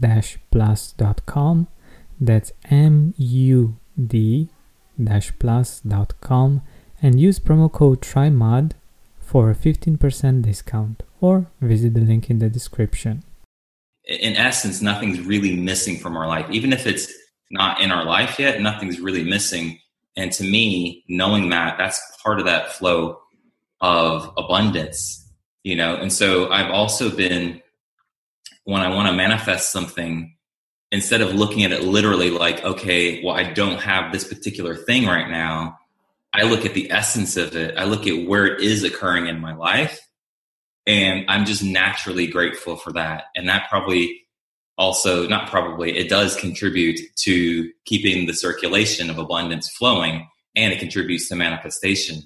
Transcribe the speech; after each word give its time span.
mood-plus.com. 0.00 1.68
That's 2.20 2.52
M 2.70 3.14
U 3.16 3.76
D 4.06 4.48
plus.com 5.38 6.62
and 7.02 7.20
use 7.20 7.38
promo 7.40 7.72
code 7.72 8.02
TRYMOD 8.02 8.72
for 9.18 9.50
a 9.50 9.54
15% 9.54 10.42
discount 10.42 11.02
or 11.20 11.46
visit 11.60 11.94
the 11.94 12.00
link 12.00 12.28
in 12.28 12.38
the 12.38 12.50
description. 12.50 13.22
In 14.04 14.36
essence, 14.36 14.82
nothing's 14.82 15.20
really 15.20 15.56
missing 15.56 15.96
from 15.96 16.16
our 16.16 16.26
life. 16.26 16.50
Even 16.50 16.72
if 16.72 16.86
it's 16.86 17.12
not 17.50 17.80
in 17.80 17.90
our 17.90 18.04
life 18.04 18.38
yet, 18.38 18.60
nothing's 18.60 19.00
really 19.00 19.24
missing. 19.24 19.78
And 20.16 20.32
to 20.32 20.44
me, 20.44 21.04
knowing 21.08 21.50
that, 21.50 21.78
that's 21.78 22.00
part 22.22 22.40
of 22.40 22.46
that 22.46 22.72
flow 22.72 23.20
of 23.80 24.30
abundance, 24.36 25.26
you 25.62 25.76
know? 25.76 25.94
And 25.96 26.12
so 26.12 26.50
I've 26.50 26.70
also 26.70 27.08
been, 27.14 27.62
when 28.64 28.82
I 28.82 28.94
want 28.94 29.08
to 29.08 29.14
manifest 29.14 29.72
something, 29.72 30.36
instead 30.92 31.20
of 31.20 31.34
looking 31.34 31.64
at 31.64 31.72
it 31.72 31.84
literally 31.84 32.30
like, 32.30 32.62
okay, 32.64 33.22
well, 33.22 33.36
I 33.36 33.44
don't 33.44 33.80
have 33.80 34.12
this 34.12 34.26
particular 34.26 34.74
thing 34.74 35.06
right 35.06 35.30
now, 35.30 35.78
I 36.32 36.44
look 36.44 36.64
at 36.64 36.74
the 36.74 36.90
essence 36.90 37.36
of 37.36 37.56
it. 37.56 37.76
I 37.76 37.84
look 37.84 38.06
at 38.06 38.26
where 38.26 38.46
it 38.46 38.60
is 38.60 38.84
occurring 38.84 39.26
in 39.26 39.40
my 39.40 39.54
life. 39.54 40.00
And 40.86 41.24
I'm 41.28 41.44
just 41.44 41.62
naturally 41.62 42.26
grateful 42.26 42.76
for 42.76 42.92
that. 42.92 43.24
And 43.34 43.48
that 43.48 43.68
probably 43.68 44.22
also, 44.78 45.28
not 45.28 45.50
probably, 45.50 45.96
it 45.96 46.08
does 46.08 46.36
contribute 46.36 47.00
to 47.16 47.70
keeping 47.84 48.26
the 48.26 48.32
circulation 48.32 49.10
of 49.10 49.18
abundance 49.18 49.68
flowing 49.68 50.28
and 50.56 50.72
it 50.72 50.78
contributes 50.78 51.28
to 51.28 51.36
manifestation. 51.36 52.16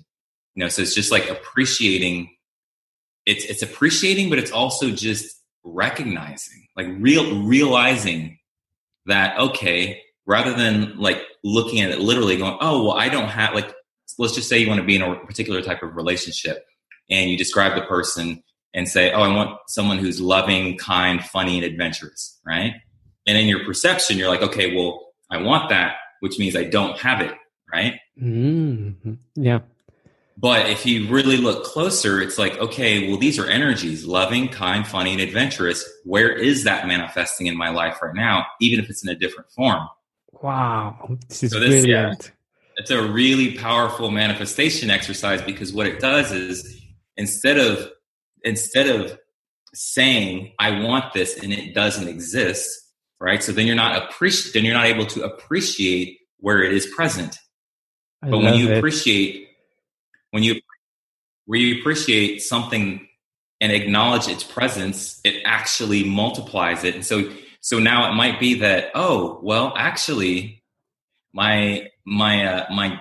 You 0.55 0.65
know, 0.65 0.69
so 0.69 0.83
it's 0.83 0.95
just 0.95 1.11
like 1.11 1.29
appreciating 1.29 2.31
it's 3.27 3.45
it's 3.45 3.63
appreciating, 3.63 4.29
but 4.29 4.39
it's 4.39 4.51
also 4.51 4.91
just 4.91 5.41
recognizing, 5.65 6.67
like 6.77 6.87
real 6.99 7.43
realizing 7.43 8.39
that 9.07 9.39
okay, 9.39 10.01
rather 10.27 10.55
than 10.55 10.99
like 10.99 11.23
looking 11.43 11.81
at 11.81 11.91
it 11.91 12.01
literally 12.01 12.37
going, 12.37 12.57
oh 12.61 12.85
well, 12.85 12.97
I 12.97 13.09
don't 13.09 13.29
have 13.29 13.55
like 13.55 13.73
let's 14.19 14.35
just 14.35 14.49
say 14.49 14.59
you 14.59 14.69
want 14.69 14.81
to 14.81 14.87
be 14.87 14.97
in 14.97 15.03
a 15.03 15.17
particular 15.27 15.63
type 15.63 15.83
of 15.83 15.97
relationship 15.97 16.65
and 17.11 17.31
you 17.31 17.37
describe 17.37 17.75
the 17.75 17.83
person 17.83 18.43
and 18.75 18.89
say, 18.89 19.13
Oh, 19.13 19.23
I 19.23 19.35
want 19.35 19.59
someone 19.69 19.99
who's 19.99 20.21
loving, 20.21 20.77
kind, 20.77 21.23
funny, 21.25 21.57
and 21.57 21.65
adventurous, 21.65 22.41
right? 22.47 22.75
And 23.27 23.39
in 23.39 23.47
your 23.47 23.65
perception, 23.65 24.19
you're 24.19 24.29
like, 24.29 24.43
Okay, 24.43 24.75
well, 24.75 25.13
I 25.31 25.39
want 25.39 25.71
that, 25.71 25.97
which 26.21 26.39
means 26.39 26.57
I 26.57 26.65
don't 26.65 26.99
have 26.99 27.21
it, 27.21 27.33
right? 27.73 27.95
Mm-hmm. 28.21 29.15
Yeah. 29.37 29.61
But 30.37 30.69
if 30.69 30.85
you 30.85 31.09
really 31.09 31.37
look 31.37 31.65
closer, 31.65 32.21
it's 32.21 32.39
like, 32.39 32.59
okay, 32.59 33.09
well, 33.09 33.19
these 33.19 33.39
are 33.39 33.47
energies 33.47 34.05
loving, 34.05 34.49
kind, 34.49 34.87
funny, 34.87 35.13
and 35.13 35.21
adventurous. 35.21 35.89
Where 36.05 36.33
is 36.33 36.65
that 36.65 36.89
manifesting 36.89 37.47
in 37.47 37.57
my 37.57 37.71
life 37.71 37.99
right 38.03 38.15
now, 38.15 38.47
even 38.61 38.81
if 38.83 38.91
it's 38.91 39.05
in 39.05 39.11
a 39.11 39.15
different 39.15 39.51
form? 39.51 39.89
Wow. 40.43 41.19
This 41.29 41.45
is 41.45 41.53
so 41.53 41.61
this, 41.61 41.85
brilliant. 41.85 42.25
Yeah, 42.25 42.31
it's 42.77 42.91
a 42.91 43.07
really 43.07 43.57
powerful 43.57 44.11
manifestation 44.11 44.91
exercise 44.91 45.41
because 45.43 45.73
what 45.73 45.87
it 45.87 46.01
does 46.01 46.33
is 46.33 46.83
instead 47.17 47.59
of 47.59 47.91
instead 48.43 48.89
of 48.89 49.19
saying 49.73 50.53
I 50.59 50.83
want 50.83 51.13
this 51.13 51.39
and 51.39 51.53
it 51.53 51.75
doesn't 51.75 52.09
exist, 52.09 52.69
right? 53.21 53.43
So 53.43 53.53
then 53.53 53.67
you're 53.67 53.77
not 53.77 54.03
appreciate 54.03 54.55
then 54.55 54.65
you're 54.65 54.75
not 54.75 54.87
able 54.87 55.07
to 55.07 55.23
appreciate 55.23 56.19
where 56.39 56.63
it 56.63 56.73
is 56.73 56.87
present. 56.87 57.39
I 58.23 58.31
but 58.31 58.39
when 58.39 58.55
you 58.55 58.71
it. 58.71 58.79
appreciate 58.79 59.49
when 60.35 60.43
you 60.43 60.61
where 61.47 61.61
you 61.61 61.79
appreciate 61.79 62.43
something 62.43 63.07
and 63.61 63.71
acknowledge 63.71 64.27
its 64.27 64.43
presence, 64.43 65.21
it 65.23 65.41
actually 65.45 66.03
multiplies 66.03 66.83
it. 66.83 66.97
And 66.97 67.07
so 67.07 67.31
so 67.61 67.79
now 67.79 68.11
it 68.11 68.15
might 68.15 68.41
be 68.41 68.55
that, 68.55 68.91
oh, 68.97 69.39
well, 69.45 69.73
actually, 69.77 70.65
my 71.33 71.89
my 72.05 72.47
uh, 72.47 72.67
my 72.75 72.99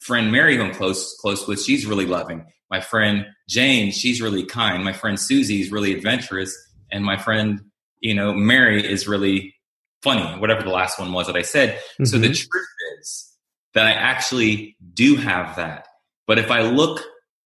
friend 0.00 0.30
Mary, 0.30 0.58
who 0.58 0.62
I'm 0.64 0.74
close 0.74 1.16
close 1.22 1.48
with, 1.48 1.62
she's 1.62 1.86
really 1.86 2.04
loving. 2.04 2.44
My 2.70 2.82
friend 2.82 3.28
Jane, 3.48 3.90
she's 3.90 4.20
really 4.20 4.44
kind. 4.44 4.84
My 4.84 4.92
friend 4.92 5.18
Susie 5.18 5.62
is 5.62 5.72
really 5.72 5.94
adventurous, 5.94 6.54
and 6.92 7.02
my 7.02 7.16
friend, 7.16 7.62
you 8.00 8.14
know, 8.14 8.34
Mary 8.34 8.86
is 8.86 9.08
really 9.08 9.54
funny. 10.02 10.38
Whatever 10.38 10.62
the 10.64 10.68
last 10.68 10.98
one 10.98 11.14
was 11.14 11.28
that 11.28 11.36
I 11.36 11.42
said. 11.42 11.76
Mm-hmm. 11.76 12.04
So 12.04 12.18
the 12.18 12.26
mm-hmm. 12.26 12.50
truth 12.50 12.68
is 13.00 13.32
that 13.72 13.86
I 13.86 13.92
actually 13.92 14.76
do 14.92 15.16
have 15.16 15.56
that. 15.56 15.86
But 16.26 16.38
if 16.38 16.50
I 16.50 16.62
look 16.62 17.02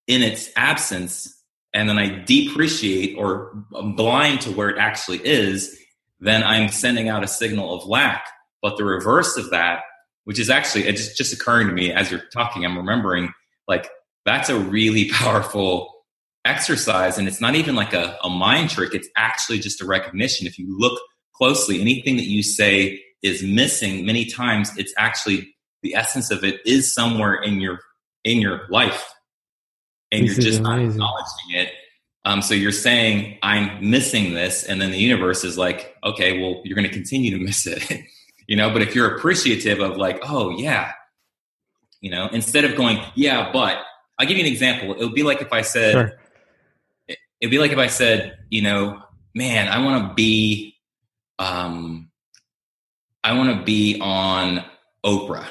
in 0.06 0.22
its 0.22 0.50
absence 0.56 1.34
and 1.72 1.88
then 1.88 1.98
I 1.98 2.24
depreciate 2.24 3.16
or 3.16 3.64
I'm 3.74 3.94
blind 3.94 4.42
to 4.42 4.50
where 4.50 4.68
it 4.68 4.78
actually 4.78 5.20
is, 5.24 5.78
then 6.20 6.42
I'm 6.42 6.68
sending 6.68 7.08
out 7.08 7.24
a 7.24 7.28
signal 7.28 7.74
of 7.74 7.86
lack. 7.86 8.24
But 8.62 8.76
the 8.76 8.84
reverse 8.84 9.36
of 9.36 9.50
that 9.50 9.80
which 10.28 10.38
is 10.38 10.50
actually 10.50 10.84
it's 10.84 11.16
just, 11.16 11.32
occurring 11.32 11.68
to 11.68 11.72
me 11.72 11.90
as 11.90 12.10
you're 12.10 12.20
talking. 12.34 12.62
I'm 12.62 12.76
remembering 12.76 13.32
like 13.66 13.88
that's 14.26 14.50
a 14.50 14.58
really 14.58 15.08
powerful 15.10 15.90
exercise, 16.44 17.16
and 17.16 17.26
it's 17.26 17.40
not 17.40 17.54
even 17.54 17.74
like 17.74 17.94
a, 17.94 18.18
a 18.22 18.28
mind 18.28 18.68
trick. 18.68 18.94
It's 18.94 19.08
actually 19.16 19.58
just 19.58 19.80
a 19.80 19.86
recognition. 19.86 20.46
If 20.46 20.58
you 20.58 20.78
look 20.78 21.00
closely, 21.32 21.80
anything 21.80 22.16
that 22.16 22.26
you 22.26 22.42
say 22.42 23.00
is 23.22 23.42
missing 23.42 24.04
many 24.04 24.26
times, 24.26 24.70
it's 24.76 24.92
actually 24.98 25.48
the 25.82 25.94
essence 25.94 26.30
of 26.30 26.44
it 26.44 26.60
is 26.66 26.92
somewhere 26.92 27.36
in 27.36 27.62
your 27.62 27.78
in 28.30 28.40
your 28.40 28.66
life, 28.68 29.12
and 30.12 30.26
this 30.26 30.36
you're 30.36 30.44
just 30.44 30.60
not 30.60 30.78
acknowledging 30.78 31.50
it. 31.50 31.72
Um, 32.24 32.42
so 32.42 32.54
you're 32.54 32.72
saying 32.72 33.38
I'm 33.42 33.90
missing 33.90 34.34
this, 34.34 34.64
and 34.64 34.80
then 34.80 34.90
the 34.90 34.98
universe 34.98 35.44
is 35.44 35.56
like, 35.56 35.96
okay, 36.04 36.40
well, 36.40 36.60
you're 36.64 36.76
going 36.76 36.88
to 36.88 36.92
continue 36.92 37.36
to 37.36 37.44
miss 37.44 37.66
it. 37.66 38.04
you 38.48 38.56
know 38.56 38.70
but 38.70 38.82
if 38.82 38.94
you're 38.94 39.14
appreciative 39.14 39.78
of 39.78 39.96
like 39.96 40.18
oh 40.24 40.50
yeah 40.58 40.92
you 42.00 42.10
know 42.10 42.28
instead 42.32 42.64
of 42.64 42.74
going 42.74 42.98
yeah 43.14 43.52
but 43.52 43.78
i'll 44.18 44.26
give 44.26 44.36
you 44.36 44.44
an 44.44 44.50
example 44.50 44.94
it 44.94 45.04
would 45.04 45.14
be 45.14 45.22
like 45.22 45.40
if 45.40 45.52
i 45.52 45.60
said 45.60 45.92
sure. 45.92 46.12
it'd 47.40 47.50
be 47.50 47.58
like 47.58 47.70
if 47.70 47.78
i 47.78 47.86
said 47.86 48.36
you 48.50 48.62
know 48.62 49.00
man 49.34 49.68
i 49.68 49.84
want 49.84 50.08
to 50.08 50.14
be 50.14 50.74
um 51.38 52.10
i 53.22 53.34
want 53.34 53.56
to 53.56 53.64
be 53.64 54.00
on 54.00 54.64
oprah 55.04 55.46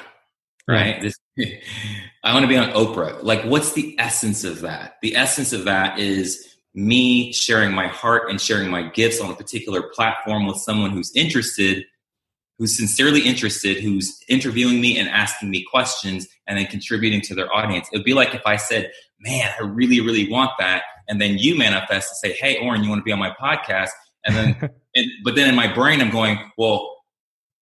right, 0.66 0.94
right? 0.94 1.00
This, 1.00 1.16
i 2.24 2.32
want 2.32 2.42
to 2.42 2.48
be 2.48 2.56
on 2.56 2.70
oprah 2.70 3.22
like 3.22 3.42
what's 3.44 3.72
the 3.72 3.94
essence 3.98 4.44
of 4.44 4.60
that 4.60 4.96
the 5.02 5.14
essence 5.16 5.52
of 5.52 5.64
that 5.64 5.98
is 5.98 6.56
me 6.74 7.32
sharing 7.32 7.72
my 7.72 7.86
heart 7.86 8.30
and 8.30 8.40
sharing 8.40 8.70
my 8.70 8.82
gifts 8.90 9.20
on 9.20 9.30
a 9.30 9.34
particular 9.34 9.82
platform 9.94 10.46
with 10.46 10.56
someone 10.56 10.90
who's 10.90 11.12
interested 11.14 11.84
who's 12.58 12.76
sincerely 12.76 13.20
interested, 13.20 13.78
who's 13.78 14.20
interviewing 14.28 14.80
me 14.80 14.98
and 14.98 15.08
asking 15.08 15.48
me 15.50 15.62
questions 15.62 16.26
and 16.46 16.58
then 16.58 16.66
contributing 16.66 17.20
to 17.22 17.34
their 17.34 17.52
audience. 17.54 17.88
It 17.92 17.98
would 17.98 18.04
be 18.04 18.14
like 18.14 18.34
if 18.34 18.42
I 18.44 18.56
said, 18.56 18.90
man, 19.20 19.50
I 19.58 19.64
really, 19.64 20.00
really 20.00 20.28
want 20.28 20.50
that. 20.58 20.82
And 21.08 21.20
then 21.20 21.38
you 21.38 21.56
manifest 21.56 22.10
and 22.10 22.32
say, 22.32 22.36
hey, 22.36 22.58
Oren, 22.58 22.82
you 22.82 22.90
want 22.90 23.00
to 23.00 23.04
be 23.04 23.12
on 23.12 23.18
my 23.18 23.30
podcast? 23.40 23.90
And 24.24 24.36
then, 24.36 24.56
and, 24.96 25.06
but 25.24 25.36
then 25.36 25.48
in 25.48 25.54
my 25.54 25.72
brain, 25.72 26.00
I'm 26.00 26.10
going, 26.10 26.38
well, 26.58 26.96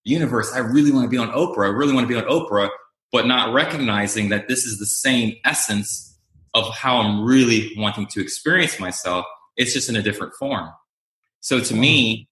universe, 0.05 0.53
I 0.55 0.59
really 0.59 0.93
want 0.93 1.05
to 1.05 1.11
be 1.11 1.19
on 1.19 1.29
Oprah. 1.29 1.67
I 1.67 1.71
really 1.71 1.93
want 1.93 2.09
to 2.09 2.13
be 2.13 2.19
on 2.19 2.25
Oprah, 2.25 2.71
but 3.13 3.27
not 3.27 3.53
recognizing 3.53 4.29
that 4.31 4.49
this 4.49 4.65
is 4.65 4.79
the 4.79 4.87
same 4.87 5.35
essence 5.45 6.19
of 6.55 6.69
how 6.75 6.99
I'm 6.99 7.25
really 7.25 7.73
wanting 7.77 8.07
to 8.09 8.21
experience 8.21 8.81
myself. 8.81 9.27
It's 9.57 9.73
just 9.73 9.89
in 9.89 9.97
a 9.97 10.03
different 10.03 10.35
form. 10.35 10.71
So 11.41 11.61
to 11.61 11.75
me, 11.75 12.29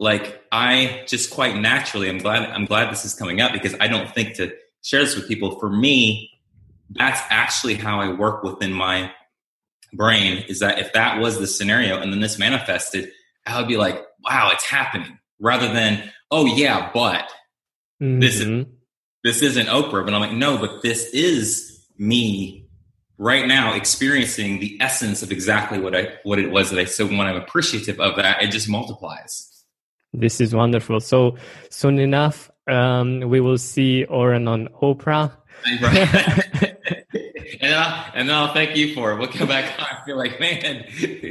like 0.00 0.42
I 0.52 1.04
just 1.06 1.30
quite 1.30 1.56
naturally, 1.56 2.08
I'm 2.08 2.18
glad 2.18 2.48
I'm 2.50 2.64
glad 2.64 2.90
this 2.90 3.04
is 3.04 3.14
coming 3.14 3.40
up 3.40 3.52
because 3.52 3.74
I 3.80 3.88
don't 3.88 4.12
think 4.14 4.36
to 4.36 4.52
share 4.82 5.04
this 5.04 5.16
with 5.16 5.28
people. 5.28 5.58
For 5.58 5.68
me, 5.68 6.30
that's 6.90 7.20
actually 7.30 7.74
how 7.74 8.00
I 8.00 8.12
work 8.12 8.42
within 8.42 8.72
my 8.72 9.12
brain. 9.92 10.44
Is 10.48 10.60
that 10.60 10.78
if 10.78 10.92
that 10.92 11.20
was 11.20 11.38
the 11.38 11.46
scenario 11.46 12.00
and 12.00 12.12
then 12.12 12.20
this 12.20 12.38
manifested, 12.38 13.10
I 13.46 13.58
would 13.58 13.68
be 13.68 13.76
like, 13.76 14.02
wow, 14.24 14.50
it's 14.52 14.64
happening, 14.64 15.18
rather 15.40 15.72
than 15.72 16.10
oh 16.30 16.46
yeah, 16.46 16.90
but 16.92 17.30
mm-hmm. 18.00 18.20
this 18.20 18.40
is 18.40 18.46
mm-hmm. 18.46 18.70
This 19.28 19.42
isn't 19.42 19.66
Oprah. 19.66 20.04
But 20.04 20.14
I'm 20.14 20.20
like, 20.20 20.32
no, 20.32 20.56
but 20.56 20.82
this 20.82 21.12
is 21.12 21.84
me 21.98 22.66
right 23.18 23.46
now 23.46 23.74
experiencing 23.74 24.58
the 24.58 24.78
essence 24.80 25.22
of 25.22 25.30
exactly 25.30 25.78
what 25.78 25.94
I 25.94 26.14
what 26.22 26.38
it 26.38 26.50
was 26.50 26.70
that 26.70 26.78
I 26.78 26.84
so 26.84 27.06
when 27.06 27.20
I'm 27.20 27.36
appreciative 27.36 28.00
of 28.00 28.16
that, 28.16 28.42
it 28.42 28.50
just 28.50 28.68
multiplies. 28.68 29.44
This 30.14 30.40
is 30.40 30.54
wonderful. 30.54 31.00
So 31.00 31.36
soon 31.68 31.98
enough, 31.98 32.50
um, 32.66 33.20
we 33.20 33.40
will 33.40 33.58
see 33.58 34.04
Oren 34.04 34.48
on 34.48 34.68
Oprah. 34.80 35.36
and 37.60 37.74
I'll, 37.74 38.10
and 38.14 38.32
I'll 38.32 38.54
thank 38.54 38.76
you 38.76 38.94
for 38.94 39.12
it. 39.12 39.18
We'll 39.18 39.28
come 39.28 39.48
back 39.48 39.78
on. 39.78 39.84
I 39.84 40.04
feel 40.06 40.16
like, 40.16 40.40
man. 40.40 40.86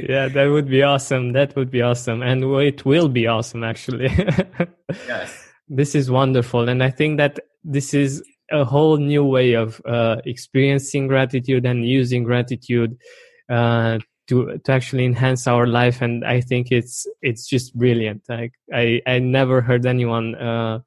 yeah, 0.08 0.28
that 0.28 0.46
would 0.46 0.68
be 0.68 0.82
awesome. 0.82 1.32
That 1.32 1.56
would 1.56 1.70
be 1.70 1.82
awesome. 1.82 2.22
And 2.22 2.44
it 2.44 2.84
will 2.84 3.08
be 3.08 3.26
awesome, 3.26 3.64
actually. 3.64 4.10
yes. 5.08 5.48
This 5.68 5.94
is 5.96 6.10
wonderful. 6.10 6.68
And 6.68 6.82
I 6.82 6.90
think 6.90 7.16
that 7.16 7.40
this 7.68 7.92
is 7.92 8.22
a 8.50 8.64
whole 8.64 8.96
new 8.96 9.24
way 9.24 9.52
of 9.52 9.80
uh, 9.84 10.16
experiencing 10.24 11.06
gratitude 11.06 11.66
and 11.66 11.86
using 11.86 12.24
gratitude 12.24 12.96
uh, 13.50 13.98
to 14.28 14.58
to 14.64 14.72
actually 14.72 15.04
enhance 15.04 15.46
our 15.46 15.66
life. 15.66 16.00
And 16.00 16.24
i 16.24 16.40
think 16.40 16.68
it's 16.70 17.06
it's 17.22 17.46
just 17.46 17.76
brilliant. 17.76 18.22
Like 18.28 18.52
i 18.72 19.00
i 19.06 19.18
never 19.18 19.60
heard 19.60 19.86
anyone 19.86 20.34
uh, 20.34 20.80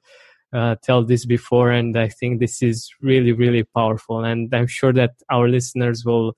uh, 0.52 0.76
tell 0.82 1.04
this 1.04 1.24
before. 1.24 1.70
And 1.70 1.96
i 1.96 2.08
think 2.08 2.40
this 2.40 2.62
is 2.62 2.90
really 3.00 3.32
really 3.32 3.64
powerful. 3.74 4.24
And 4.24 4.52
i'm 4.54 4.66
sure 4.66 4.92
that 4.92 5.12
our 5.30 5.48
listeners 5.48 6.04
will 6.04 6.36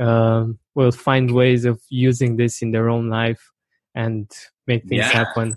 uh, 0.00 0.46
will 0.74 0.92
find 0.92 1.30
ways 1.30 1.66
of 1.66 1.80
using 1.90 2.36
this 2.36 2.62
in 2.62 2.70
their 2.70 2.88
own 2.88 3.10
life 3.10 3.42
and 3.94 4.30
make 4.66 4.84
things 4.84 5.04
yeah. 5.04 5.24
happen 5.24 5.56